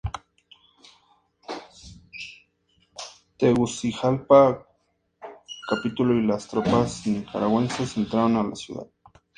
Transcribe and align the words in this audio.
Tegucigalpa 3.37 4.67
capituló 5.69 6.15
y 6.15 6.25
las 6.25 6.47
tropas 6.47 7.05
nicaragüenses 7.05 7.95
entraron 7.97 8.35
a 8.37 8.41
la 8.43 8.55
ciudad. 8.55 8.87